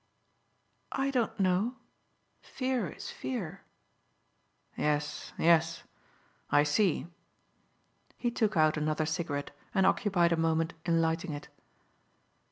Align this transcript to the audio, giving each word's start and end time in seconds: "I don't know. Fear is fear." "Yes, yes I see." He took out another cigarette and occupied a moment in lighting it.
"I 0.91 1.11
don't 1.11 1.39
know. 1.39 1.75
Fear 2.41 2.89
is 2.89 3.11
fear." 3.11 3.61
"Yes, 4.75 5.31
yes 5.37 5.83
I 6.49 6.63
see." 6.63 7.05
He 8.17 8.31
took 8.31 8.57
out 8.57 8.77
another 8.77 9.05
cigarette 9.05 9.51
and 9.75 9.85
occupied 9.85 10.31
a 10.31 10.37
moment 10.37 10.73
in 10.87 11.01
lighting 11.01 11.33
it. 11.33 11.49